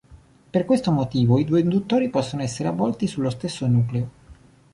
Per 0.49 0.65
questo 0.65 0.89
motivo, 0.89 1.37
i 1.37 1.43
due 1.45 1.59
induttori 1.59 2.09
possono 2.09 2.41
essere 2.41 2.67
avvolti 2.69 3.05
sullo 3.05 3.29
stesso 3.29 3.67
nucleo. 3.67 4.09